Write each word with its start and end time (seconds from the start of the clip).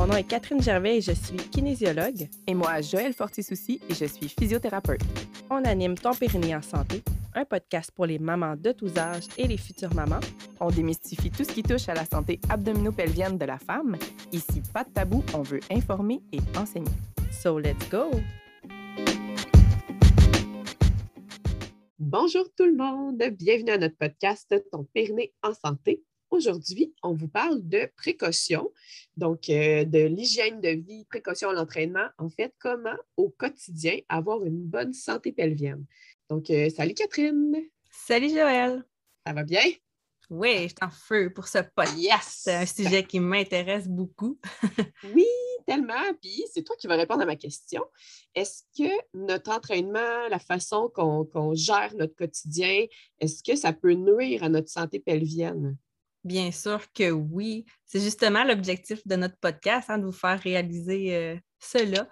Mon 0.00 0.06
nom 0.06 0.16
est 0.16 0.24
Catherine 0.24 0.62
Gervais 0.62 0.96
et 0.96 1.00
je 1.02 1.12
suis 1.12 1.36
kinésiologue. 1.36 2.26
Et 2.46 2.54
moi, 2.54 2.80
Joël 2.80 3.12
Fortisouci 3.12 3.82
et 3.86 3.92
je 3.92 4.06
suis 4.06 4.30
physiothérapeute. 4.30 5.02
On 5.50 5.62
anime 5.62 5.94
Ton 5.94 6.14
Périnée 6.14 6.56
en 6.56 6.62
santé, 6.62 7.02
un 7.34 7.44
podcast 7.44 7.90
pour 7.94 8.06
les 8.06 8.18
mamans 8.18 8.56
de 8.56 8.72
tous 8.72 8.96
âges 8.96 9.26
et 9.36 9.46
les 9.46 9.58
futures 9.58 9.92
mamans. 9.92 10.20
On 10.58 10.70
démystifie 10.70 11.30
tout 11.30 11.44
ce 11.44 11.52
qui 11.52 11.62
touche 11.62 11.86
à 11.90 11.92
la 11.92 12.06
santé 12.06 12.40
abdominopelvienne 12.48 13.36
de 13.36 13.44
la 13.44 13.58
femme. 13.58 13.98
Ici, 14.32 14.62
pas 14.72 14.84
de 14.84 14.88
tabou, 14.88 15.22
on 15.34 15.42
veut 15.42 15.60
informer 15.70 16.22
et 16.32 16.40
enseigner. 16.56 16.88
So 17.30 17.58
let's 17.58 17.86
go! 17.90 18.10
Bonjour 21.98 22.46
tout 22.56 22.64
le 22.64 22.74
monde, 22.74 23.22
bienvenue 23.36 23.72
à 23.72 23.76
notre 23.76 23.98
podcast 23.98 24.54
Ton 24.72 24.84
périnée 24.94 25.34
en 25.42 25.52
santé. 25.52 26.02
Aujourd'hui, 26.30 26.94
on 27.02 27.12
vous 27.12 27.26
parle 27.26 27.60
de 27.60 27.90
précaution, 27.96 28.72
donc 29.16 29.50
euh, 29.50 29.84
de 29.84 29.98
l'hygiène 29.98 30.60
de 30.60 30.68
vie, 30.68 31.04
précaution 31.06 31.50
à 31.50 31.52
l'entraînement, 31.52 32.06
en 32.18 32.30
fait, 32.30 32.54
comment 32.60 32.94
au 33.16 33.30
quotidien 33.30 33.98
avoir 34.08 34.44
une 34.44 34.62
bonne 34.62 34.92
santé 34.92 35.32
pelvienne. 35.32 35.84
Donc, 36.28 36.48
euh, 36.50 36.70
salut 36.70 36.94
Catherine. 36.94 37.56
Salut 37.90 38.28
Joël. 38.28 38.84
Ça 39.26 39.32
va 39.32 39.42
bien? 39.42 39.64
Oui, 40.30 40.62
je 40.62 40.68
suis 40.68 40.76
en 40.82 40.90
feu 40.90 41.32
pour 41.34 41.48
ce 41.48 41.58
podcast. 41.74 42.42
C'est 42.44 42.54
un 42.54 42.66
sujet 42.66 43.02
qui 43.02 43.18
m'intéresse 43.18 43.88
beaucoup. 43.88 44.38
oui, 45.12 45.26
tellement. 45.66 46.14
Puis 46.22 46.44
c'est 46.54 46.62
toi 46.62 46.76
qui 46.78 46.86
vas 46.86 46.94
répondre 46.94 47.22
à 47.22 47.26
ma 47.26 47.34
question. 47.34 47.82
Est-ce 48.36 48.62
que 48.78 48.92
notre 49.14 49.50
entraînement, 49.50 50.28
la 50.30 50.38
façon 50.38 50.88
qu'on 50.94 51.54
gère 51.54 51.92
notre 51.96 52.14
quotidien, 52.14 52.86
est-ce 53.18 53.42
que 53.42 53.56
ça 53.56 53.72
peut 53.72 53.94
nuire 53.94 54.44
à 54.44 54.48
notre 54.48 54.68
santé 54.68 55.00
pelvienne? 55.00 55.76
Bien 56.24 56.52
sûr 56.52 56.92
que 56.92 57.10
oui. 57.10 57.64
C'est 57.86 58.00
justement 58.00 58.44
l'objectif 58.44 59.06
de 59.06 59.16
notre 59.16 59.36
podcast, 59.38 59.88
hein, 59.88 59.98
de 59.98 60.04
vous 60.04 60.12
faire 60.12 60.38
réaliser 60.38 61.16
euh, 61.16 61.36
cela. 61.58 62.08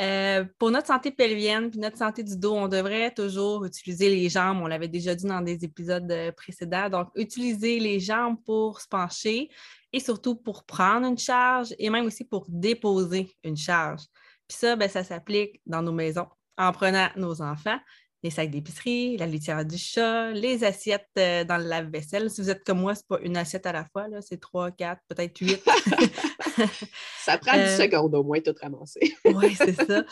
Euh, 0.00 0.44
pour 0.58 0.70
notre 0.70 0.88
santé 0.88 1.10
pelvienne 1.10 1.70
puis 1.70 1.80
notre 1.80 1.96
santé 1.96 2.22
du 2.22 2.36
dos, 2.36 2.54
on 2.54 2.68
devrait 2.68 3.12
toujours 3.12 3.64
utiliser 3.64 4.10
les 4.10 4.28
jambes. 4.28 4.58
On 4.62 4.66
l'avait 4.66 4.88
déjà 4.88 5.14
dit 5.14 5.26
dans 5.26 5.40
des 5.40 5.64
épisodes 5.64 6.10
euh, 6.10 6.32
précédents. 6.32 6.90
Donc, 6.90 7.08
utiliser 7.14 7.80
les 7.80 7.98
jambes 7.98 8.36
pour 8.44 8.80
se 8.80 8.88
pencher 8.88 9.48
et 9.92 10.00
surtout 10.00 10.36
pour 10.36 10.64
prendre 10.64 11.06
une 11.06 11.18
charge 11.18 11.74
et 11.78 11.88
même 11.88 12.04
aussi 12.04 12.24
pour 12.24 12.44
déposer 12.48 13.34
une 13.42 13.56
charge. 13.56 14.02
Puis 14.46 14.58
ça, 14.58 14.76
ben, 14.76 14.88
ça 14.88 15.02
s'applique 15.02 15.60
dans 15.64 15.82
nos 15.82 15.92
maisons 15.92 16.28
en 16.58 16.72
prenant 16.72 17.08
nos 17.16 17.42
enfants, 17.42 17.78
les 18.26 18.30
sacs 18.30 18.50
d'épicerie, 18.50 19.16
la 19.16 19.26
litière 19.26 19.64
du 19.64 19.78
chat, 19.78 20.32
les 20.32 20.64
assiettes 20.64 21.08
euh, 21.16 21.44
dans 21.44 21.58
le 21.58 21.64
lave-vaisselle. 21.68 22.28
Si 22.28 22.40
vous 22.40 22.50
êtes 22.50 22.64
comme 22.64 22.80
moi, 22.80 22.96
ce 22.96 23.02
n'est 23.02 23.16
pas 23.16 23.22
une 23.24 23.36
assiette 23.36 23.66
à 23.66 23.72
la 23.72 23.84
fois, 23.84 24.06
c'est 24.20 24.40
trois, 24.40 24.72
quatre, 24.72 25.00
peut-être 25.06 25.38
huit. 25.38 25.62
ça 27.24 27.38
prend 27.38 27.56
euh, 27.56 27.76
secondes 27.76 28.12
au 28.16 28.24
moins 28.24 28.40
tout 28.40 28.54
ramasser. 28.60 29.14
oui, 29.26 29.54
c'est 29.54 29.74
ça. 29.74 30.02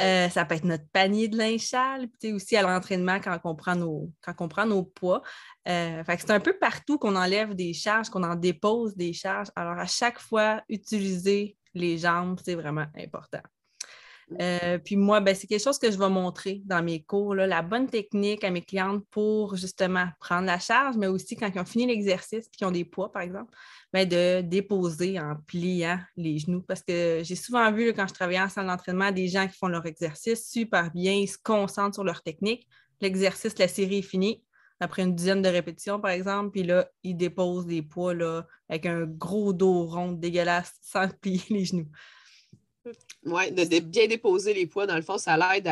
Euh, 0.00 0.28
ça 0.30 0.44
peut 0.44 0.56
être 0.56 0.64
notre 0.64 0.88
panier 0.92 1.28
de 1.28 1.38
linge 1.38 1.60
sale, 1.60 2.08
puis 2.18 2.32
aussi 2.32 2.56
à 2.56 2.62
l'entraînement 2.62 3.20
quand 3.20 3.38
on 3.44 3.54
prend 3.54 3.76
nos, 3.76 4.10
quand 4.20 4.34
on 4.40 4.48
prend 4.48 4.66
nos 4.66 4.82
poids. 4.82 5.22
c'est 5.64 6.30
un 6.30 6.40
peu 6.40 6.58
partout 6.58 6.98
qu'on 6.98 7.14
enlève 7.14 7.54
des 7.54 7.72
charges, 7.72 8.10
qu'on 8.10 8.24
en 8.24 8.34
dépose 8.34 8.96
des 8.96 9.12
charges. 9.12 9.48
Alors, 9.54 9.78
à 9.78 9.86
chaque 9.86 10.18
fois, 10.18 10.60
utiliser 10.68 11.56
les 11.74 11.98
jambes, 11.98 12.40
c'est 12.44 12.56
vraiment 12.56 12.86
important. 12.98 13.42
Euh, 14.40 14.78
puis 14.78 14.96
moi, 14.96 15.20
ben, 15.20 15.34
c'est 15.34 15.46
quelque 15.46 15.62
chose 15.62 15.78
que 15.78 15.90
je 15.90 15.98
vais 15.98 16.08
montrer 16.08 16.62
dans 16.64 16.82
mes 16.82 17.02
cours, 17.02 17.34
la 17.34 17.62
bonne 17.62 17.88
technique 17.88 18.44
à 18.44 18.50
mes 18.50 18.62
clientes 18.62 19.04
pour 19.10 19.56
justement 19.56 20.06
prendre 20.20 20.46
la 20.46 20.58
charge, 20.58 20.96
mais 20.96 21.08
aussi 21.08 21.36
quand 21.36 21.50
ils 21.52 21.60
ont 21.60 21.64
fini 21.64 21.86
l'exercice 21.86 22.46
et 22.46 22.50
qu'ils 22.50 22.66
ont 22.66 22.70
des 22.70 22.84
poids, 22.84 23.10
par 23.10 23.22
exemple, 23.22 23.52
ben, 23.92 24.08
de 24.08 24.40
déposer 24.42 25.18
en 25.18 25.34
pliant 25.46 25.98
les 26.16 26.38
genoux. 26.38 26.62
Parce 26.62 26.82
que 26.82 27.22
j'ai 27.24 27.34
souvent 27.34 27.72
vu, 27.72 27.92
quand 27.92 28.06
je 28.06 28.14
travaillais 28.14 28.40
en 28.40 28.48
salle 28.48 28.66
d'entraînement, 28.66 29.10
des 29.10 29.28
gens 29.28 29.48
qui 29.48 29.56
font 29.56 29.68
leur 29.68 29.86
exercice 29.86 30.48
super 30.48 30.90
bien, 30.92 31.12
ils 31.12 31.28
se 31.28 31.38
concentrent 31.42 31.94
sur 31.94 32.04
leur 32.04 32.22
technique. 32.22 32.68
L'exercice, 33.00 33.58
la 33.58 33.68
série 33.68 33.98
est 33.98 34.02
finie. 34.02 34.44
Après 34.82 35.02
une 35.02 35.14
dizaine 35.14 35.42
de 35.42 35.48
répétitions, 35.48 36.00
par 36.00 36.10
exemple, 36.10 36.52
puis 36.52 36.62
là, 36.62 36.88
ils 37.02 37.14
déposent 37.14 37.66
des 37.66 37.82
poids 37.82 38.14
là, 38.14 38.46
avec 38.68 38.86
un 38.86 39.04
gros 39.04 39.52
dos 39.52 39.84
rond 39.86 40.12
dégueulasse 40.12 40.72
sans 40.80 41.08
plier 41.20 41.42
les 41.50 41.64
genoux. 41.66 41.88
Oui, 43.24 43.52
de, 43.52 43.80
bien 43.80 44.06
déposer 44.06 44.54
les 44.54 44.66
poids, 44.66 44.86
dans 44.86 44.96
le 44.96 45.02
fond, 45.02 45.18
ça 45.18 45.36
l'aide 45.36 45.70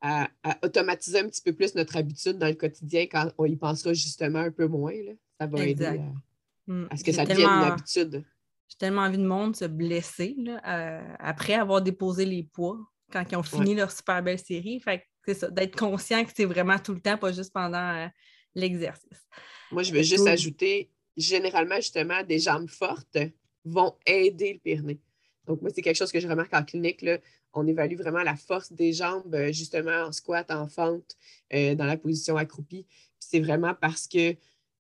à, 0.00 0.28
automatiser 0.62 1.20
un 1.20 1.28
petit 1.28 1.42
peu 1.42 1.52
plus 1.52 1.74
notre 1.74 1.96
habitude 1.96 2.38
dans 2.38 2.46
le 2.46 2.54
quotidien 2.54 3.06
quand 3.06 3.30
on 3.38 3.46
y 3.46 3.56
pensera 3.56 3.92
justement 3.92 4.40
un 4.40 4.50
peu 4.50 4.66
moins. 4.66 4.94
Ça 5.40 5.46
va 5.46 5.64
aider 5.64 5.86
à, 5.86 5.92
hmm. 6.66 6.88
ce 6.96 7.04
que 7.04 7.12
ça 7.12 7.24
devienne 7.24 7.48
une 7.48 7.64
habitude. 7.64 8.24
J'ai 8.68 8.76
tellement 8.78 9.02
envie 9.02 9.18
de 9.18 9.26
monde 9.26 9.56
se 9.56 9.64
blesser 9.64 10.36
après 11.18 11.54
avoir 11.54 11.82
déposé 11.82 12.24
les 12.24 12.42
poids 12.42 12.78
quand 13.12 13.24
ils 13.30 13.36
ont 13.36 13.42
fini 13.42 13.74
leur 13.74 13.90
super 13.90 14.22
belle 14.22 14.38
série. 14.38 14.80
Fait 14.80 15.02
c'est 15.26 15.34
ça, 15.34 15.50
d'être 15.50 15.76
conscient 15.76 16.24
que 16.24 16.30
c'est 16.34 16.44
vraiment 16.44 16.78
tout 16.78 16.94
le 16.94 17.00
temps, 17.00 17.18
pas 17.18 17.32
juste 17.32 17.52
pendant 17.52 17.94
euh, 17.94 18.06
l'exercice. 18.54 19.28
Moi, 19.72 19.82
je 19.82 19.92
veux 19.92 20.02
juste 20.02 20.26
ajouter, 20.26 20.90
généralement, 21.16 21.76
justement, 21.76 22.22
des 22.22 22.38
jambes 22.38 22.68
fortes 22.68 23.18
vont 23.64 23.96
aider 24.06 24.54
le 24.54 24.58
périnée. 24.60 25.00
Donc, 25.46 25.62
moi, 25.62 25.70
c'est 25.74 25.82
quelque 25.82 25.96
chose 25.96 26.12
que 26.12 26.20
je 26.20 26.28
remarque 26.28 26.54
en 26.54 26.64
clinique. 26.64 27.02
Là, 27.02 27.18
on 27.52 27.66
évalue 27.66 27.96
vraiment 27.96 28.22
la 28.22 28.36
force 28.36 28.72
des 28.72 28.92
jambes, 28.92 29.34
euh, 29.34 29.52
justement, 29.52 30.04
en 30.06 30.12
squat, 30.12 30.50
en 30.50 30.68
fente, 30.68 31.16
euh, 31.54 31.74
dans 31.74 31.84
la 31.84 31.96
position 31.96 32.36
accroupie. 32.36 32.86
C'est 33.18 33.40
vraiment 33.40 33.74
parce 33.74 34.06
que 34.06 34.36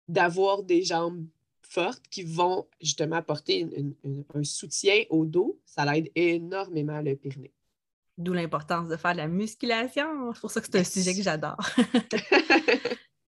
d'avoir 0.09 0.63
des 0.63 0.83
jambes 0.83 1.27
fortes 1.63 2.05
qui 2.09 2.23
vont 2.23 2.67
justement 2.81 3.17
apporter 3.17 3.67
un 4.35 4.45
soutien 4.45 5.03
au 5.11 5.25
dos, 5.25 5.59
ça 5.65 5.85
l'aide 5.85 6.11
énormément 6.15 7.01
le 7.01 7.17
périnée. 7.17 7.53
D'où 8.19 8.33
l'importance 8.33 8.89
de 8.89 8.97
faire 8.97 9.13
de 9.13 9.19
la 9.19 9.29
musculation. 9.29 10.33
C'est 10.33 10.41
pour 10.41 10.51
ça 10.51 10.61
que 10.61 10.67
c'est 10.71 10.79
un 10.79 10.85
sujet 10.85 11.15
que 11.15 11.23
j'adore. 11.23 11.59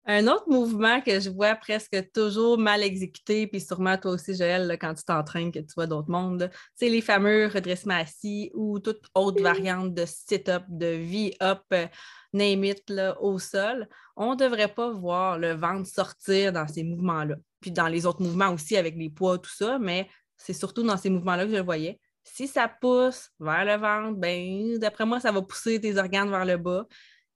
Un 0.05 0.27
autre 0.27 0.49
mouvement 0.49 1.01
que 1.01 1.21
je 1.21 1.31
vois 1.31 1.55
presque 1.55 2.11
toujours 2.13 2.59
mal 2.59 2.83
exécuté, 2.83 3.47
puis 3.47 3.61
sûrement 3.61 3.97
toi 3.97 4.13
aussi, 4.13 4.35
Joël, 4.35 4.77
quand 4.81 4.95
tu 4.95 5.05
t'entraînes, 5.05 5.53
que 5.53 5.61
tu 5.61 5.73
vois 5.77 5.87
d'autres 5.87 6.11
mondes, 6.11 6.51
c'est 6.75 6.89
les 6.89 7.01
fameux 7.01 7.47
redressements 7.47 7.95
assis 7.95 8.51
ou 8.53 8.81
toute 8.81 9.05
autre 9.15 9.41
variante 9.41 9.95
de 9.95 10.05
sit-up, 10.05 10.65
de 10.69 10.87
V-up, 10.87 11.63
euh, 11.73 11.87
name 12.33 12.65
it, 12.65 12.93
au 13.21 13.39
sol. 13.39 13.89
On 14.17 14.33
ne 14.33 14.37
devrait 14.37 14.75
pas 14.75 14.91
voir 14.91 15.39
le 15.39 15.53
ventre 15.53 15.89
sortir 15.89 16.53
dans 16.53 16.67
ces 16.67 16.83
mouvements-là. 16.83 17.37
Puis 17.61 17.71
dans 17.71 17.87
les 17.87 18.05
autres 18.05 18.23
mouvements 18.23 18.51
aussi 18.51 18.77
avec 18.77 18.97
les 18.97 19.09
poids, 19.09 19.39
tout 19.39 19.55
ça, 19.55 19.79
mais 19.79 20.09
c'est 20.37 20.53
surtout 20.53 20.83
dans 20.83 20.97
ces 20.97 21.11
mouvements-là 21.11 21.45
que 21.45 21.53
je 21.53 21.57
le 21.57 21.63
voyais. 21.63 22.01
Si 22.25 22.49
ça 22.49 22.69
pousse 22.69 23.31
vers 23.39 23.65
le 23.65 23.77
ventre, 23.77 24.19
ben, 24.19 24.79
d'après 24.79 25.07
moi, 25.07 25.21
ça 25.21 25.31
va 25.31 25.43
pousser 25.43 25.81
tes 25.81 25.97
organes 25.97 26.31
vers 26.31 26.45
le 26.45 26.57
bas. 26.57 26.87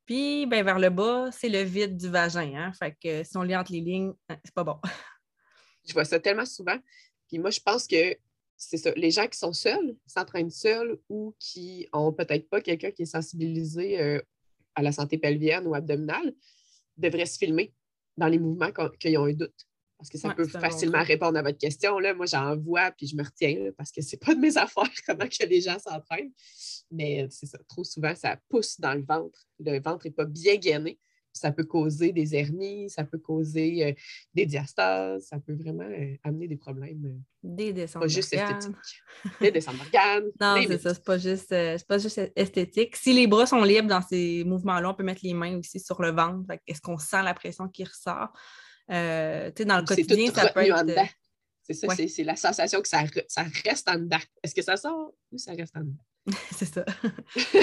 Puis, 0.07 0.47
ben, 0.47 0.65
vers 0.65 0.79
le 0.79 0.91
bas, 0.91 1.31
c'est 1.33 1.49
le 1.49 1.63
vide 1.63 1.97
du 1.97 2.09
vagin. 2.09 2.53
Hein? 2.55 2.73
Fait 2.73 2.97
que 3.03 3.25
si 3.25 3.37
on 3.37 3.43
lit 3.43 3.57
entre 3.57 3.73
les 3.73 3.81
lignes, 3.81 4.13
hein, 4.29 4.37
c'est 4.45 4.55
pas 4.55 4.65
bon. 4.65 4.79
Je 5.87 5.93
vois 5.93 6.05
ça 6.05 6.21
tellement 6.21 6.47
souvent. 6.47 6.79
Puis 7.29 7.39
moi, 7.39 7.51
je 7.51 7.61
pense 7.61 7.87
que 7.87 8.17
c'est 8.57 8.77
ça. 8.77 8.93
Les 8.97 9.11
gens 9.11 9.27
qui 9.27 9.39
sont 9.39 9.53
seuls, 9.53 9.97
s'entraînent 10.07 10.51
seuls 10.51 10.99
ou 11.09 11.35
qui 11.39 11.89
ont 11.93 12.13
peut-être 12.13 12.49
pas 12.49 12.61
quelqu'un 12.61 12.91
qui 12.91 13.03
est 13.03 13.07
sensibilisé 13.07 14.01
euh, 14.01 14.21
à 14.75 14.83
la 14.83 14.93
santé 14.93 15.19
pelvienne 15.19 15.67
ou 15.67 15.75
abdominale, 15.75 16.35
devraient 16.97 17.27
se 17.27 17.39
filmer 17.39 17.73
dans 18.17 18.29
les 18.29 18.39
mouvements 18.39 18.71
qu'ils 18.99 19.19
ont 19.19 19.27
un 19.27 19.33
doute. 19.33 19.67
Parce 19.99 20.11
que 20.11 20.19
ça 20.19 20.35
peut 20.35 20.47
facilement 20.47 21.03
répondre 21.03 21.39
à 21.39 21.43
votre 21.43 21.59
question. 21.59 21.99
Là. 21.99 22.15
Moi, 22.15 22.27
j'en 22.27 22.57
vois, 22.57 22.91
puis 22.91 23.07
je 23.07 23.17
me 23.17 23.25
retiens 23.25 23.71
parce 23.77 23.91
que 23.91 24.03
c'est 24.03 24.19
pas 24.19 24.35
de 24.35 24.41
mes 24.41 24.57
affaires 24.59 24.91
comment 25.07 25.27
que 25.27 25.47
les 25.47 25.61
gens 25.61 25.79
s'entraînent. 25.79 26.33
Mais 26.91 27.27
c'est 27.31 27.47
ça, 27.47 27.59
trop 27.69 27.85
souvent, 27.85 28.15
ça 28.15 28.39
pousse 28.49 28.79
dans 28.79 28.95
le 28.95 29.03
ventre. 29.03 29.47
Le 29.59 29.81
ventre 29.81 30.07
n'est 30.07 30.13
pas 30.13 30.27
bien 30.27 30.57
gainé. 30.57 30.99
Ça 31.33 31.53
peut 31.53 31.65
causer 31.65 32.13
des 32.13 32.35
hernies, 32.35 32.89
ça 32.89 33.05
peut 33.05 33.19
causer 33.19 33.85
euh, 33.85 33.93
des 34.33 34.47
diastases, 34.47 35.27
ça 35.27 35.39
peut 35.39 35.53
vraiment 35.53 35.85
euh, 35.85 36.17
amener 36.25 36.49
des 36.49 36.57
problèmes. 36.57 37.05
Euh, 37.05 37.19
des 37.43 37.75
descentes 37.75 38.01
Pas 38.01 38.09
juste 38.09 38.33
esthétiques. 38.33 39.03
Des 39.43 39.51
descentes 39.51 39.77
d'organes. 39.77 40.31
non, 40.41 40.57
c'est 40.67 40.79
ça, 40.79 40.95
c'est 40.95 41.05
pas, 41.05 41.19
juste, 41.19 41.55
pas 41.87 41.99
juste 41.99 42.33
esthétique. 42.35 42.97
Si 42.97 43.13
les 43.13 43.27
bras 43.27 43.45
sont 43.45 43.63
libres 43.63 43.89
dans 43.89 44.01
ces 44.01 44.45
mouvements-là, 44.45 44.91
on 44.91 44.95
peut 44.95 45.05
mettre 45.05 45.21
les 45.25 45.35
mains 45.35 45.59
aussi 45.59 45.79
sur 45.79 46.01
le 46.01 46.11
ventre. 46.11 46.47
Est-ce 46.67 46.81
qu'on 46.81 46.97
sent 46.97 47.23
la 47.23 47.35
pression 47.35 47.69
qui 47.69 47.85
ressort? 47.85 48.33
Euh, 48.91 49.51
dans 49.65 49.79
le 49.79 49.85
quotidien, 49.85 50.33
ça 50.33 50.49
peut 50.51 50.61
être. 50.61 50.89
Euh, 50.89 51.05
c'est 51.63 51.75
ça, 51.75 51.89
c'est 51.97 52.25
la 52.25 52.37
sensation 52.37 52.81
que 52.81 52.89
ça, 52.89 53.03
ça 53.29 53.45
reste 53.65 53.89
en 53.89 53.97
dedans. 53.97 54.21
Est-ce 54.43 54.55
que 54.55 54.63
ça 54.63 54.77
sort 54.77 55.13
ou 55.33 55.39
ça 55.39 55.53
reste 55.53 55.77
en 55.77 55.81
dedans? 55.81 56.05
c'est 56.53 56.67
ça. 56.67 56.85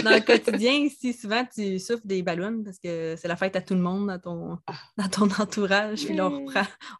Dans 0.03 0.11
le 0.11 0.25
quotidien, 0.25 0.87
si 0.99 1.13
souvent 1.13 1.45
tu 1.45 1.79
souffres 1.79 2.05
des 2.05 2.21
ballons 2.21 2.63
parce 2.63 2.79
que 2.79 3.15
c'est 3.17 3.27
la 3.27 3.35
fête 3.35 3.55
à 3.55 3.61
tout 3.61 3.73
le 3.73 3.81
monde 3.81 4.07
dans 4.07 4.19
ton, 4.19 4.57
ah. 4.67 4.73
dans 4.97 5.09
ton 5.09 5.41
entourage, 5.41 6.05
puis 6.05 6.15
là, 6.15 6.29
on, 6.29 6.45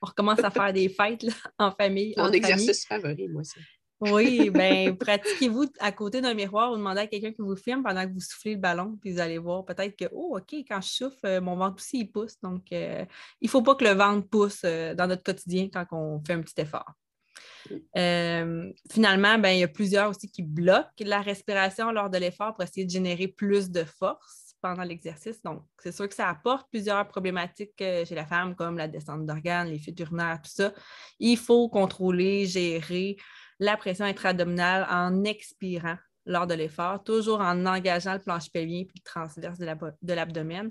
recommence 0.02 0.44
à 0.44 0.52
faire 0.52 0.74
des 0.74 0.90
fêtes 1.02 1.26
en 1.58 1.72
famille. 1.72 2.14
Mon 2.18 2.32
exercice 2.32 2.86
favori, 2.86 3.28
moi, 3.30 3.44
c'est. 3.44 3.62
Oui, 4.12 4.50
bien, 4.50 4.96
pratiquez-vous 4.96 5.66
à 5.80 5.92
côté 5.92 6.22
d'un 6.22 6.34
miroir 6.34 6.72
ou 6.72 6.78
demandez 6.78 7.02
à 7.02 7.08
quelqu'un 7.08 7.32
qui 7.32 7.42
vous 7.42 7.56
filme 7.56 7.84
pendant 7.84 8.06
que 8.06 8.14
vous 8.14 8.20
soufflez 8.20 8.56
le 8.56 8.60
ballon, 8.60 8.98
puis 9.00 9.14
vous 9.14 9.20
allez 9.20 9.38
voir 9.38 9.66
peut-être 9.66 9.96
que, 9.96 10.06
oh, 10.12 10.38
OK, 10.38 10.54
quand 10.68 10.82
je 10.82 10.90
souffle, 10.90 11.26
euh, 11.26 11.42
mon 11.42 11.56
ventre 11.56 11.76
aussi, 11.78 12.00
il 12.00 12.12
pousse. 12.12 12.40
Donc, 12.42 12.72
euh, 12.72 13.06
il 13.42 13.46
ne 13.46 13.50
faut 13.50 13.62
pas 13.62 13.76
que 13.76 13.84
le 13.84 13.92
ventre 13.92 14.28
pousse 14.28 14.62
euh, 14.66 14.94
dans 14.94 15.08
notre 15.08 15.24
quotidien 15.24 15.70
quand 15.72 15.86
on 15.92 16.22
fait 16.26 16.34
un 16.34 16.42
petit 16.42 16.60
effort. 16.62 16.92
Finalement, 18.92 19.38
ben, 19.40 19.50
il 19.50 19.60
y 19.60 19.64
a 19.64 19.70
plusieurs 19.70 20.10
aussi 20.10 20.30
qui 20.30 20.44
bloquent 20.44 20.90
la 21.00 21.22
respiration 21.22 21.92
lors 21.92 22.10
de 22.10 22.18
l'effort 22.18 22.54
pour 22.54 22.64
essayer 22.64 22.86
de 22.86 22.92
générer 22.92 23.28
plus 23.28 23.72
de 23.72 23.86
force 23.86 24.56
pendant 24.62 24.84
l'exercice. 24.84 25.42
Donc, 25.44 25.64
c'est 25.80 25.94
sûr 25.94 26.10
que 26.10 26.16
ça 26.16 26.30
apporte 26.30 26.70
plusieurs 26.70 27.08
problématiques 27.08 27.78
chez 27.78 28.16
la 28.16 28.26
femme, 28.26 28.56
comme 28.56 28.78
la 28.78 28.88
descente 28.88 29.26
d'organes, 29.26 29.70
les 29.70 29.80
fuites 29.80 30.00
urinaires, 30.00 30.42
tout 30.42 30.52
ça. 30.52 30.74
Il 31.20 31.38
faut 31.38 31.70
contrôler, 31.70 32.46
gérer 32.46 33.18
la 33.60 33.78
pression 33.78 34.06
intra-abdominale 34.06 34.88
en 34.90 35.24
expirant 35.24 35.98
lors 36.26 36.48
de 36.48 36.54
l'effort, 36.54 37.04
toujours 37.04 37.42
en 37.42 37.66
engageant 37.66 38.14
le 38.14 38.20
plancher 38.20 38.50
pelvien 38.52 38.84
puis 38.86 38.98
le 38.98 39.04
transverse 39.04 39.60
de 39.60 40.14
l'abdomen. 40.14 40.70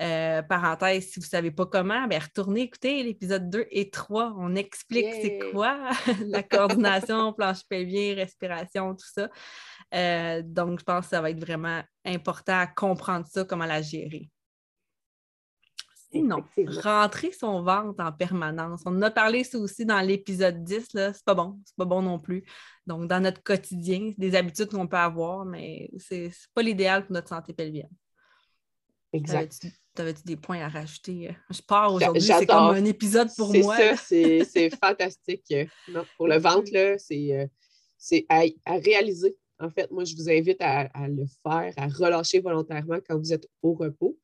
Euh, 0.00 0.42
parenthèse, 0.42 1.10
si 1.10 1.20
vous 1.20 1.26
ne 1.26 1.30
savez 1.30 1.50
pas 1.52 1.66
comment, 1.66 2.08
ben, 2.08 2.20
retournez 2.20 2.62
écouter 2.62 3.02
l'épisode 3.04 3.48
2 3.50 3.66
et 3.70 3.90
3. 3.90 4.34
On 4.36 4.56
explique 4.56 5.06
c'est 5.12 5.38
quoi 5.52 5.78
la 6.26 6.42
coordination, 6.42 7.32
planche 7.38 7.62
pelvien, 7.68 8.14
respiration, 8.14 8.94
tout 8.96 9.06
ça. 9.06 9.28
Euh, 9.94 10.42
donc, 10.44 10.80
je 10.80 10.84
pense 10.84 11.04
que 11.04 11.10
ça 11.10 11.20
va 11.20 11.30
être 11.30 11.38
vraiment 11.38 11.82
important 12.04 12.58
à 12.58 12.66
comprendre 12.66 13.26
ça, 13.28 13.44
comment 13.44 13.66
la 13.66 13.80
gérer. 13.80 14.28
Sinon, 16.12 16.44
rentrer 16.82 17.32
son 17.32 17.62
ventre 17.62 18.02
en 18.04 18.12
permanence. 18.12 18.82
On 18.84 18.96
en 18.96 19.02
a 19.02 19.10
parlé 19.10 19.44
ça 19.44 19.58
aussi 19.58 19.86
dans 19.86 20.00
l'épisode 20.00 20.62
10, 20.62 20.88
c'est 20.92 21.24
pas 21.24 21.34
bon, 21.34 21.58
c'est 21.64 21.76
pas 21.76 21.86
bon 21.86 22.02
non 22.02 22.18
plus. 22.18 22.44
Donc, 22.86 23.08
dans 23.08 23.20
notre 23.20 23.42
quotidien, 23.42 24.10
c'est 24.10 24.18
des 24.18 24.34
habitudes 24.34 24.68
qu'on 24.68 24.86
peut 24.86 24.96
avoir, 24.96 25.44
mais 25.44 25.90
c'est 25.98 26.30
pas 26.54 26.62
l'idéal 26.62 27.04
pour 27.04 27.14
notre 27.14 27.28
santé 27.28 27.52
pelvienne. 27.52 27.88
Exact. 29.12 29.66
T'avais-tu 29.94 30.22
des 30.24 30.36
points 30.36 30.60
à 30.60 30.68
rajouter? 30.68 31.34
Je 31.50 31.60
pars 31.60 31.92
aujourd'hui, 31.92 32.22
c'est 32.22 32.46
comme 32.46 32.74
un 32.74 32.84
épisode 32.84 33.28
pour 33.36 33.54
moi. 33.54 33.76
C'est 33.96 34.40
ça, 34.40 34.50
c'est 34.50 34.70
fantastique. 34.82 35.54
pour 36.16 36.28
le 36.28 36.38
ventre, 36.38 36.70
c'est 36.98 37.48
euh, 38.10 38.20
à, 38.28 38.78
réaliser. 38.78 39.36
En 39.58 39.70
fait, 39.70 39.90
moi, 39.90 40.04
je 40.04 40.16
vous 40.16 40.28
invite 40.30 40.60
à, 40.60 40.88
le 41.08 41.24
faire, 41.42 41.72
à 41.76 41.86
relâcher 41.88 42.40
volontairement 42.40 42.98
quand 43.06 43.18
vous 43.18 43.32
êtes 43.32 43.46
au 43.62 43.74
repos, 43.74 44.18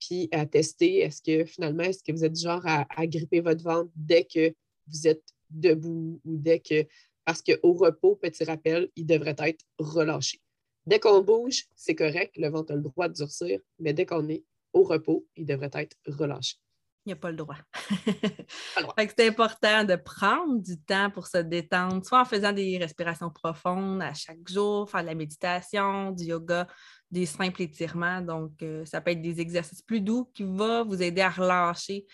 puis 0.00 0.28
à 0.32 0.46
tester 0.46 0.98
est-ce 0.98 1.22
que 1.22 1.44
finalement, 1.44 1.84
est-ce 1.84 2.02
que 2.02 2.12
vous 2.12 2.24
êtes 2.24 2.32
du 2.32 2.42
genre 2.42 2.62
à, 2.64 3.06
gripper 3.06 3.40
votre 3.40 3.62
ventre 3.62 3.90
dès 3.94 4.24
que 4.24 4.54
vous 4.86 5.06
êtes 5.06 5.24
debout 5.50 6.20
ou 6.24 6.36
dès 6.36 6.60
que. 6.60 6.86
Parce 7.24 7.42
qu'au 7.42 7.72
repos, 7.74 8.16
petit 8.16 8.44
rappel, 8.44 8.88
il 8.96 9.04
devrait 9.04 9.36
être 9.38 9.64
relâché. 9.78 10.40
Dès 10.86 10.98
qu'on 10.98 11.22
bouge, 11.22 11.64
c'est 11.76 11.94
correct, 11.94 12.36
le 12.38 12.48
ventre 12.48 12.72
a 12.72 12.76
le 12.76 12.80
droit 12.82 13.08
de 13.08 13.14
durcir, 13.14 13.60
mais 13.78 13.92
dès 13.92 14.06
qu'on 14.06 14.26
est 14.28 14.44
au 14.72 14.84
repos, 14.84 15.26
il 15.36 15.44
devrait 15.44 15.70
être 15.74 15.96
relâché. 16.06 16.56
Il 17.04 17.10
n'y 17.10 17.12
a 17.12 17.16
pas 17.16 17.30
le 17.30 17.36
droit. 17.36 17.56
c'est 19.16 19.28
important 19.28 19.84
de 19.84 19.96
prendre 19.96 20.60
du 20.62 20.78
temps 20.78 21.10
pour 21.10 21.26
se 21.26 21.38
détendre, 21.38 22.04
soit 22.04 22.20
en 22.20 22.24
faisant 22.24 22.52
des 22.52 22.76
respirations 22.76 23.30
profondes 23.30 24.02
à 24.02 24.12
chaque 24.12 24.46
jour, 24.46 24.90
faire 24.90 25.02
de 25.02 25.06
la 25.06 25.14
méditation, 25.14 26.12
du 26.12 26.24
yoga, 26.24 26.66
des 27.10 27.26
simples 27.26 27.62
étirements. 27.62 28.20
Donc, 28.20 28.62
euh, 28.62 28.84
ça 28.84 29.00
peut 29.00 29.12
être 29.12 29.22
des 29.22 29.40
exercices 29.40 29.82
plus 29.82 30.00
doux 30.00 30.30
qui 30.34 30.44
vont 30.44 30.84
vous 30.84 31.02
aider 31.02 31.20
à 31.20 31.30
relâcher 31.30 32.06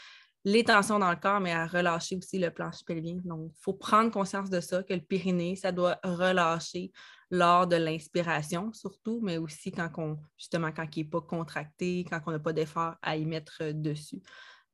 les 0.44 0.62
tensions 0.62 0.98
dans 0.98 1.10
le 1.10 1.16
corps, 1.16 1.40
mais 1.40 1.52
à 1.52 1.66
relâcher 1.66 2.16
aussi 2.16 2.38
le 2.38 2.50
plancher 2.50 2.84
pelvien. 2.86 3.16
Donc, 3.24 3.50
il 3.54 3.62
faut 3.62 3.72
prendre 3.72 4.10
conscience 4.10 4.50
de 4.50 4.60
ça, 4.60 4.82
que 4.82 4.92
le 4.92 5.00
périnée, 5.00 5.56
ça 5.56 5.72
doit 5.72 5.98
relâcher 6.04 6.92
lors 7.30 7.66
de 7.66 7.76
l'inspiration 7.76 8.72
surtout, 8.72 9.20
mais 9.22 9.38
aussi 9.38 9.72
quand 9.72 9.90
on, 9.96 10.18
justement, 10.36 10.70
quand 10.70 10.86
il 10.96 11.04
n'est 11.04 11.10
pas 11.10 11.22
contracté, 11.22 12.04
quand 12.08 12.20
on 12.26 12.32
n'a 12.32 12.38
pas 12.38 12.52
d'effort 12.52 12.94
à 13.00 13.16
y 13.16 13.24
mettre 13.24 13.58
euh, 13.62 13.72
dessus. 13.72 14.20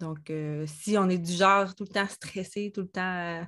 Donc, 0.01 0.31
euh, 0.31 0.65
si 0.67 0.99
on 0.99 1.09
est 1.09 1.19
du 1.19 1.33
genre 1.33 1.75
tout 1.75 1.85
le 1.85 1.91
temps 1.93 2.09
stressé, 2.09 2.73
tout 2.75 2.83
le 2.83 2.89
temps 2.89 3.47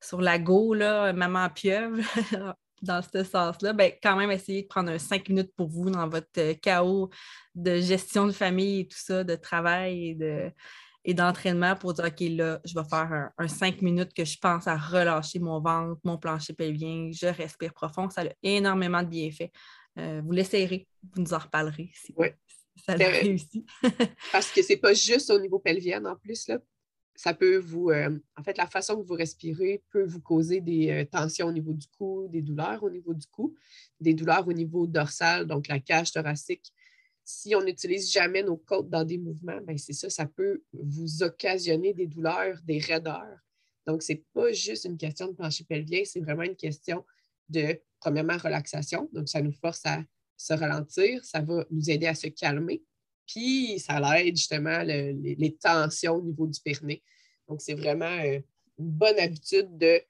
sur 0.00 0.20
la 0.20 0.38
go, 0.38 0.72
là, 0.72 1.12
maman 1.12 1.50
pieuvre, 1.50 1.98
dans 2.82 3.02
ce 3.02 3.24
sens-là, 3.24 3.72
ben, 3.72 3.92
quand 4.02 4.16
même 4.16 4.30
essayez 4.30 4.62
de 4.62 4.66
prendre 4.68 4.96
cinq 4.98 5.28
minutes 5.28 5.52
pour 5.56 5.68
vous 5.68 5.90
dans 5.90 6.08
votre 6.08 6.52
chaos 6.60 7.10
de 7.54 7.80
gestion 7.80 8.26
de 8.26 8.32
famille 8.32 8.80
et 8.80 8.88
tout 8.88 8.98
ça, 8.98 9.24
de 9.24 9.34
travail 9.34 10.08
et 10.08 10.14
de, 10.14 10.50
et 11.04 11.14
d'entraînement 11.14 11.76
pour 11.76 11.94
dire, 11.94 12.04
OK, 12.06 12.20
là, 12.20 12.60
je 12.64 12.74
vais 12.74 12.88
faire 12.88 13.30
un, 13.36 13.48
cinq 13.48 13.82
minutes 13.82 14.12
que 14.14 14.24
je 14.24 14.38
pense 14.38 14.66
à 14.66 14.76
relâcher 14.76 15.38
mon 15.38 15.60
ventre, 15.60 16.00
mon 16.04 16.18
plancher 16.18 16.52
pelvien, 16.52 17.10
je 17.12 17.26
respire 17.26 17.72
profond. 17.72 18.10
Ça 18.10 18.22
a 18.22 18.32
énormément 18.42 19.02
de 19.02 19.08
bienfaits. 19.08 19.50
Euh, 19.98 20.20
vous 20.24 20.32
l'essayerez, 20.32 20.86
vous 21.14 21.22
nous 21.22 21.34
en 21.34 21.38
reparlerez 21.38 21.90
si 21.94 22.14
ça 22.86 22.92
a 22.92 22.96
réussi. 22.96 23.66
parce 24.32 24.50
que 24.50 24.62
ce 24.62 24.72
n'est 24.72 24.78
pas 24.78 24.94
juste 24.94 25.30
au 25.30 25.38
niveau 25.38 25.58
pelvien 25.58 26.04
en 26.04 26.16
plus. 26.16 26.48
Là. 26.48 26.58
Ça 27.20 27.34
peut 27.34 27.58
vous. 27.58 27.90
Euh, 27.90 28.18
en 28.38 28.42
fait, 28.42 28.56
la 28.56 28.66
façon 28.66 28.96
que 28.96 29.06
vous 29.06 29.14
respirez 29.14 29.82
peut 29.90 30.04
vous 30.04 30.22
causer 30.22 30.62
des 30.62 30.90
euh, 30.90 31.04
tensions 31.04 31.48
au 31.48 31.52
niveau 31.52 31.74
du 31.74 31.86
cou, 31.98 32.28
des 32.28 32.40
douleurs 32.40 32.82
au 32.82 32.88
niveau 32.88 33.12
du 33.12 33.26
cou, 33.26 33.54
des 34.00 34.14
douleurs 34.14 34.48
au 34.48 34.54
niveau 34.54 34.86
dorsal, 34.86 35.46
donc 35.46 35.68
la 35.68 35.80
cage 35.80 36.12
thoracique 36.12 36.72
si 37.30 37.54
on 37.54 37.62
n'utilise 37.62 38.10
jamais 38.10 38.42
nos 38.42 38.56
côtes 38.56 38.88
dans 38.88 39.04
des 39.04 39.18
mouvements, 39.18 39.60
ben 39.62 39.78
c'est 39.78 39.92
ça, 39.92 40.10
ça 40.10 40.26
peut 40.26 40.62
vous 40.72 41.22
occasionner 41.22 41.94
des 41.94 42.06
douleurs, 42.06 42.58
des 42.64 42.78
raideurs. 42.78 43.38
Donc, 43.86 44.02
ce 44.02 44.12
n'est 44.12 44.24
pas 44.32 44.52
juste 44.52 44.84
une 44.84 44.96
question 44.96 45.28
de 45.28 45.32
plancher 45.32 45.64
pelvien, 45.64 46.02
c'est 46.04 46.20
vraiment 46.20 46.42
une 46.42 46.56
question 46.56 47.04
de, 47.48 47.80
premièrement, 48.00 48.36
relaxation. 48.36 49.08
Donc, 49.12 49.28
ça 49.28 49.42
nous 49.42 49.52
force 49.52 49.84
à 49.84 50.02
se 50.36 50.54
ralentir, 50.54 51.24
ça 51.24 51.40
va 51.40 51.64
nous 51.70 51.90
aider 51.90 52.06
à 52.06 52.14
se 52.14 52.28
calmer. 52.28 52.82
Puis, 53.32 53.78
ça 53.78 54.00
aide 54.18 54.36
justement 54.36 54.82
les, 54.82 55.56
tensions 55.60 56.14
au 56.14 56.22
niveau 56.22 56.46
du 56.46 56.60
périnée. 56.60 57.02
Donc, 57.48 57.60
c'est 57.60 57.74
vraiment 57.74 58.06
euh, 58.06 58.40
une 58.78 58.90
bonne 58.90 59.18
habitude 59.18 59.76
de, 59.76 60.00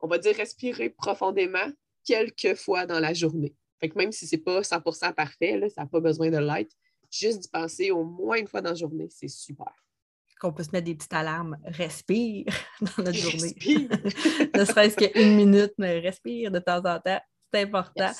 on 0.00 0.08
va 0.08 0.18
dire, 0.18 0.36
respirer 0.36 0.90
profondément 0.90 1.70
quelques 2.04 2.54
fois 2.54 2.86
dans 2.86 3.00
la 3.00 3.14
journée 3.14 3.54
même 3.94 4.12
si 4.12 4.26
ce 4.26 4.36
n'est 4.36 4.42
pas 4.42 4.60
100% 4.60 5.14
parfait, 5.14 5.68
ça 5.74 5.82
n'a 5.82 5.86
pas 5.86 6.00
besoin 6.00 6.30
de 6.30 6.38
l'être, 6.38 6.74
juste 7.10 7.40
d'y 7.40 7.48
penser 7.48 7.90
au 7.90 8.04
moins 8.04 8.38
une 8.38 8.48
fois 8.48 8.62
dans 8.62 8.70
la 8.70 8.76
journée, 8.76 9.08
c'est 9.10 9.28
super. 9.28 9.72
Qu'on 10.40 10.52
peut 10.52 10.64
se 10.64 10.70
mettre 10.72 10.86
des 10.86 10.94
petites 10.94 11.12
alarmes, 11.12 11.56
respire 11.64 12.46
dans 12.80 13.04
notre 13.04 13.18
journée. 13.18 13.54
ne 14.54 14.64
serait-ce 14.64 14.96
qu'une 14.96 15.36
minute, 15.36 15.72
mais 15.78 16.00
respire 16.00 16.50
de 16.50 16.58
temps 16.58 16.84
en 16.84 16.98
temps. 16.98 17.20
C'est 17.52 17.62
important. 17.62 18.10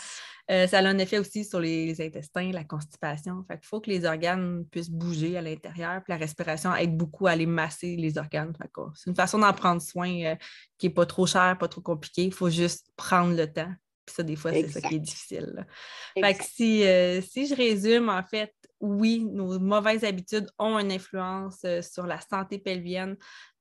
Euh, 0.50 0.66
ça 0.66 0.78
a 0.78 0.82
un 0.82 0.98
effet 0.98 1.18
aussi 1.18 1.44
sur 1.44 1.58
les 1.58 2.00
intestins, 2.02 2.50
la 2.52 2.64
constipation. 2.64 3.44
Fait 3.48 3.58
il 3.62 3.66
faut 3.66 3.80
que 3.80 3.90
les 3.90 4.04
organes 4.04 4.64
puissent 4.70 4.90
bouger 4.90 5.38
à 5.38 5.42
l'intérieur. 5.42 6.02
Puis 6.04 6.12
la 6.12 6.18
respiration 6.18 6.74
aide 6.74 6.96
beaucoup 6.96 7.26
à 7.26 7.30
aller 7.30 7.46
masser 7.46 7.96
les 7.96 8.18
organes. 8.18 8.52
c'est 8.94 9.10
une 9.10 9.16
façon 9.16 9.38
d'en 9.38 9.52
prendre 9.52 9.80
soin 9.80 10.10
euh, 10.24 10.36
qui 10.76 10.86
n'est 10.88 10.94
pas 10.94 11.06
trop 11.06 11.26
chère, 11.26 11.56
pas 11.58 11.68
trop 11.68 11.80
compliquée. 11.80 12.24
Il 12.24 12.34
faut 12.34 12.50
juste 12.50 12.88
prendre 12.96 13.34
le 13.34 13.50
temps. 13.50 13.72
Puis 14.04 14.16
ça, 14.16 14.22
des 14.22 14.36
fois, 14.36 14.52
c'est 14.52 14.68
ça 14.68 14.82
qui 14.82 14.96
est 14.96 15.00
difficile. 15.00 15.66
Fait 16.12 16.34
que 16.34 16.44
si, 16.44 16.84
euh, 16.84 17.22
si, 17.22 17.46
je 17.46 17.54
résume, 17.54 18.10
en 18.10 18.22
fait, 18.22 18.52
oui, 18.80 19.24
nos 19.24 19.58
mauvaises 19.58 20.04
habitudes 20.04 20.46
ont 20.58 20.78
une 20.78 20.92
influence 20.92 21.64
sur 21.80 22.06
la 22.06 22.20
santé 22.20 22.58
pelvienne 22.58 23.16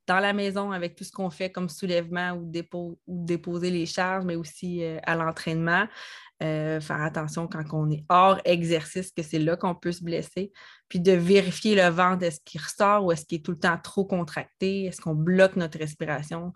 dans 0.07 0.19
la 0.19 0.33
maison 0.33 0.71
avec 0.71 0.95
tout 0.95 1.03
ce 1.03 1.11
qu'on 1.11 1.29
fait 1.29 1.51
comme 1.51 1.69
soulèvement 1.69 2.31
ou, 2.31 2.45
dépôt, 2.45 2.99
ou 3.07 3.25
déposer 3.25 3.69
les 3.69 3.85
charges, 3.85 4.25
mais 4.25 4.35
aussi 4.35 4.83
euh, 4.83 4.99
à 5.03 5.15
l'entraînement. 5.15 5.87
Faire 6.43 7.01
attention 7.01 7.47
quand 7.47 7.63
on 7.71 7.89
est 7.89 8.03
hors 8.09 8.39
exercice, 8.43 9.11
que 9.11 9.23
c'est 9.23 9.39
là 9.39 9.55
qu'on 9.55 9.75
peut 9.75 9.91
se 9.91 10.03
blesser. 10.03 10.51
Puis 10.89 10.99
de 10.99 11.13
vérifier 11.13 11.75
le 11.75 11.87
ventre, 11.87 12.23
est-ce 12.23 12.39
qu'il 12.43 12.61
ressort 12.61 13.05
ou 13.05 13.11
est-ce 13.11 13.25
qu'il 13.25 13.39
est 13.39 13.41
tout 13.41 13.51
le 13.51 13.59
temps 13.59 13.77
trop 13.81 14.05
contracté? 14.05 14.85
Est-ce 14.85 15.01
qu'on 15.01 15.15
bloque 15.15 15.55
notre 15.55 15.79
respiration? 15.79 16.53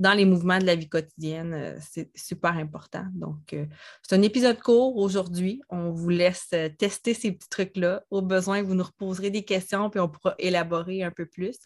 dans 0.00 0.14
les 0.14 0.24
mouvements 0.24 0.58
de 0.58 0.64
la 0.64 0.74
vie 0.74 0.88
quotidienne. 0.88 1.52
Euh, 1.52 1.78
c'est 1.78 2.10
super 2.16 2.56
important. 2.56 3.04
Donc, 3.12 3.52
euh, 3.52 3.66
c'est 4.02 4.16
un 4.16 4.22
épisode 4.22 4.58
court 4.58 4.96
aujourd'hui. 4.96 5.60
On 5.68 5.90
vous 5.92 6.08
laisse 6.08 6.48
euh, 6.54 6.70
tester 6.70 7.12
ces 7.12 7.32
petits 7.32 7.50
trucs-là. 7.50 8.02
Au 8.10 8.22
besoin, 8.22 8.62
vous 8.62 8.74
nous 8.74 8.82
reposerez 8.82 9.30
des 9.30 9.44
questions, 9.44 9.90
puis 9.90 10.00
on 10.00 10.08
pourra 10.08 10.34
élaborer 10.38 11.02
un 11.02 11.10
peu 11.10 11.26
plus. 11.26 11.58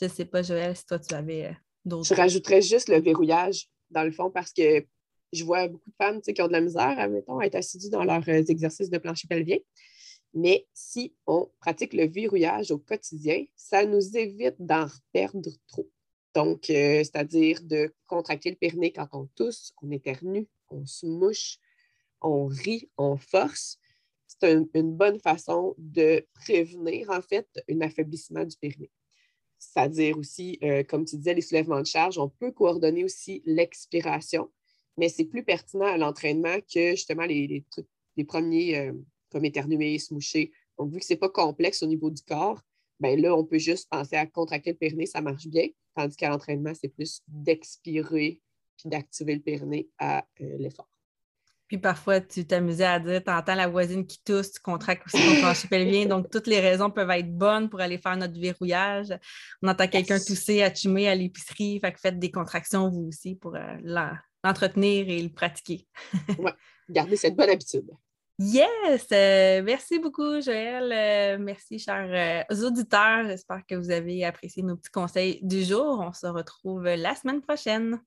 Je 0.00 0.06
ne 0.06 0.10
sais 0.10 0.24
pas, 0.24 0.42
Joël, 0.42 0.74
si 0.74 0.86
toi, 0.86 0.98
tu 0.98 1.14
avais 1.14 1.54
d'autres. 1.84 2.08
Je 2.08 2.14
rajouterais 2.14 2.62
juste 2.62 2.88
le 2.88 2.98
verrouillage, 2.98 3.68
dans 3.90 4.04
le 4.04 4.10
fond, 4.10 4.30
parce 4.30 4.54
que 4.54 4.86
je 5.32 5.44
vois 5.44 5.68
beaucoup 5.68 5.90
de 5.90 5.96
femmes 5.96 6.20
qui 6.20 6.42
ont 6.42 6.46
de 6.46 6.52
la 6.52 6.60
misère, 6.60 6.98
admettons, 6.98 7.38
à 7.38 7.46
être 7.46 7.54
assidues 7.54 7.90
dans 7.90 8.04
leurs 8.04 8.28
exercices 8.28 8.90
de 8.90 8.98
plancher 8.98 9.28
pelvien. 9.28 9.58
Mais 10.34 10.66
si 10.72 11.14
on 11.26 11.50
pratique 11.60 11.92
le 11.92 12.06
verrouillage 12.06 12.70
au 12.70 12.78
quotidien, 12.78 13.44
ça 13.54 13.84
nous 13.84 14.16
évite 14.16 14.56
d'en 14.58 14.86
perdre 15.12 15.50
trop. 15.68 15.88
Donc, 16.34 16.70
euh, 16.70 17.04
c'est-à-dire 17.04 17.62
de 17.62 17.94
contracter 18.06 18.50
le 18.50 18.56
périnée 18.56 18.92
quand 18.92 19.08
on 19.12 19.26
tousse, 19.34 19.72
on 19.82 19.90
éternue, 19.90 20.48
on 20.70 20.86
se 20.86 21.04
mouche, 21.04 21.58
on 22.22 22.46
rit, 22.46 22.90
on 22.96 23.16
force. 23.16 23.78
C'est 24.26 24.66
une 24.74 24.96
bonne 24.96 25.20
façon 25.20 25.74
de 25.76 26.26
prévenir, 26.34 27.10
en 27.10 27.20
fait, 27.20 27.46
un 27.70 27.80
affaiblissement 27.82 28.44
du 28.44 28.56
périnée. 28.56 28.90
C'est-à-dire 29.58 30.16
aussi, 30.16 30.58
euh, 30.64 30.82
comme 30.82 31.04
tu 31.04 31.16
disais, 31.16 31.34
les 31.34 31.42
soulèvements 31.42 31.80
de 31.80 31.86
charge, 31.86 32.18
on 32.18 32.30
peut 32.30 32.50
coordonner 32.50 33.04
aussi 33.04 33.42
l'expiration, 33.44 34.50
mais 34.96 35.08
c'est 35.08 35.24
plus 35.24 35.44
pertinent 35.44 35.86
à 35.86 35.96
l'entraînement 35.96 36.56
que 36.72 36.90
justement 36.90 37.24
les, 37.24 37.64
les, 38.16 38.24
premiers, 38.24 38.78
euh, 38.78 38.92
comme 39.30 39.44
éternuer, 39.44 39.98
se 39.98 40.12
moucher. 40.12 40.52
Donc, 40.78 40.92
vu 40.92 40.98
que 40.98 41.04
ce 41.04 41.12
n'est 41.12 41.18
pas 41.18 41.28
complexe 41.28 41.82
au 41.82 41.86
niveau 41.86 42.10
du 42.10 42.22
corps, 42.22 42.60
bien 43.00 43.16
là, 43.16 43.34
on 43.34 43.44
peut 43.44 43.58
juste 43.58 43.88
penser 43.90 44.16
à 44.16 44.26
contracter 44.26 44.70
le 44.70 44.76
périnée, 44.76 45.06
ça 45.06 45.20
marche 45.20 45.46
bien. 45.46 45.68
Tandis 45.94 46.16
qu'à 46.16 46.30
l'entraînement, 46.30 46.72
c'est 46.74 46.88
plus 46.88 47.20
d'expirer 47.28 48.40
puis 48.76 48.88
d'activer 48.88 49.34
le 49.34 49.40
périnée 49.42 49.88
à 49.98 50.24
l'effort. 50.38 50.88
Puis 51.72 51.78
parfois, 51.78 52.20
tu 52.20 52.44
t'amusais 52.44 52.84
à 52.84 53.00
dire, 53.00 53.24
tu 53.24 53.30
entends 53.30 53.54
la 53.54 53.66
voisine 53.66 54.06
qui 54.06 54.22
tousse, 54.22 54.52
tu 54.52 54.60
contractes 54.60 55.06
aussi 55.06 55.16
ton 55.16 55.36
plancher 55.40 55.68
pelvien. 55.68 56.04
Donc, 56.04 56.30
toutes 56.30 56.46
les 56.46 56.60
raisons 56.60 56.90
peuvent 56.90 57.10
être 57.10 57.34
bonnes 57.34 57.70
pour 57.70 57.80
aller 57.80 57.96
faire 57.96 58.16
notre 58.16 58.38
verrouillage. 58.38 59.08
On 59.62 59.68
entend 59.68 59.88
quelqu'un 59.88 60.18
tousser, 60.18 60.62
attumer 60.62 61.08
à 61.08 61.14
l'épicerie. 61.14 61.80
Fait 61.80 61.92
que 61.92 61.98
faites 61.98 62.18
des 62.18 62.30
contractions 62.30 62.90
vous 62.90 63.08
aussi 63.08 63.36
pour 63.36 63.56
euh, 63.56 63.76
l'entretenir 64.44 65.08
et 65.08 65.22
le 65.22 65.28
pratiquer. 65.28 65.86
oui, 66.38 66.50
gardez 66.90 67.16
cette 67.16 67.36
bonne 67.36 67.50
habitude. 67.50 67.90
Yes! 68.38 69.06
Euh, 69.12 69.62
merci 69.62 69.98
beaucoup, 69.98 70.40
Joël. 70.40 70.90
Euh, 70.92 71.38
merci, 71.38 71.78
chers 71.78 72.46
auditeurs. 72.50 73.26
J'espère 73.26 73.64
que 73.66 73.74
vous 73.74 73.90
avez 73.90 74.24
apprécié 74.24 74.62
nos 74.62 74.76
petits 74.76 74.90
conseils 74.90 75.38
du 75.42 75.62
jour. 75.62 76.00
On 76.00 76.12
se 76.12 76.26
retrouve 76.26 76.84
la 76.84 77.14
semaine 77.14 77.40
prochaine. 77.40 78.00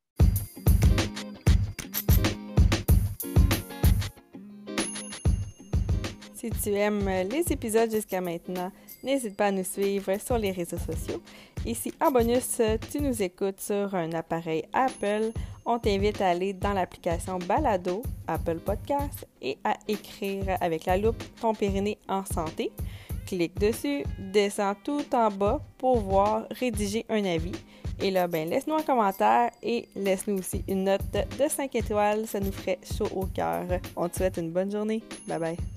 Si 6.36 6.50
tu 6.50 6.74
aimes 6.74 7.10
les 7.32 7.51
épisodes 7.51 7.89
jusqu'à 7.89 8.22
maintenant, 8.22 8.72
n'hésite 9.04 9.38
pas 9.38 9.48
à 9.48 9.51
nous 9.51 9.63
suivre 9.63 10.20
sur 10.20 10.38
les 10.38 10.51
réseaux 10.51 10.77
sociaux. 10.77 11.22
Et 11.65 11.74
si 11.74 11.94
en 12.01 12.12
bonus, 12.12 12.62
tu 12.92 13.00
nous 13.00 13.24
écoutes 13.24 13.60
sur 13.60 13.96
un 13.96 14.12
appareil 14.12 14.65
Apple, 14.74 15.32
on 15.65 15.79
t'invite 15.79 16.22
à 16.22 16.29
aller 16.29 16.53
dans 16.53 16.74
l'application 16.74 17.39
Balado, 17.39 18.03
Apple 18.27 18.60
Podcast, 18.60 19.27
et 19.41 19.57
à 19.63 19.75
écrire 19.88 20.57
avec 20.62 20.86
la 20.86 20.98
loupe 20.98 21.24
ton 21.41 21.53
périnée 21.53 21.98
en 22.07 22.24
santé. 22.25 22.72
Clique 23.25 23.57
dessus, 23.60 24.03
descends 24.19 24.75
tout 24.84 25.03
en 25.13 25.29
bas 25.31 25.60
pour 25.77 26.00
voir 26.00 26.43
rédiger 26.51 27.05
un 27.10 27.25
avis. 27.25 27.53
Et 28.00 28.12
là, 28.12 28.27
ben, 28.27 28.48
laisse-nous 28.48 28.75
un 28.75 28.84
commentaire 28.84 29.50
et 29.63 29.88
laisse-nous 29.95 30.39
aussi 30.39 30.63
une 30.67 30.84
note 30.84 31.01
de 31.13 31.48
5 31.48 31.74
étoiles. 31.75 32.27
Ça 32.27 32.39
nous 32.39 32.51
ferait 32.51 32.79
chaud 32.95 33.07
au 33.15 33.25
cœur. 33.25 33.65
On 33.95 34.10
te 34.10 34.17
souhaite 34.17 34.38
une 34.38 34.51
bonne 34.51 34.72
journée. 34.72 35.01
Bye 35.27 35.39
bye. 35.39 35.75